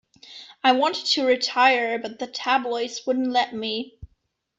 I 0.63 0.71
wanted 0.71 1.05
to 1.11 1.27
retire, 1.27 1.99
but 1.99 2.17
the 2.17 2.25
tabloids 2.25 3.05
wouldn't 3.05 3.29
let 3.29 3.53
me. 3.53 3.99